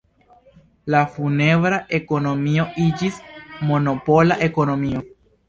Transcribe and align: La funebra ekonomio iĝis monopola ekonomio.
La 0.95 1.01
funebra 1.17 1.79
ekonomio 1.97 2.65
iĝis 2.87 3.21
monopola 3.75 4.41
ekonomio. 4.49 5.07